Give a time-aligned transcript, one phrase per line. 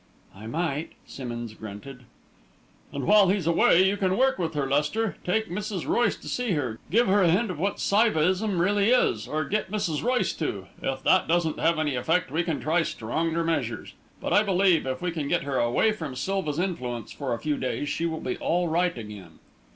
[0.35, 2.05] "I might," Simmonds grunted.
[2.91, 5.85] "And while he's away, you can work with her, Lester; take Mrs.
[5.87, 9.69] Royce to see her, give her a hint of what Saivaism really is or get
[9.69, 10.01] Mrs.
[10.01, 10.65] Royce to.
[10.81, 15.03] If that doesn't have any effect, we can try stronger measures; but I believe, if
[15.03, 18.37] we can get her away from Silva's influence for a few days, she will be
[18.39, 19.37] all right again."